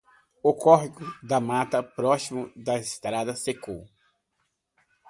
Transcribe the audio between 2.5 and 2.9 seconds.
da